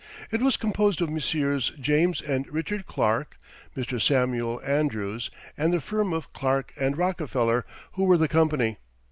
[0.31, 1.73] It was composed of Messrs.
[1.79, 3.37] James and Richard Clark,
[3.77, 4.01] Mr.
[4.01, 8.77] Samuel Andrews, and the firm of Clark & Rockefeller, who were the company.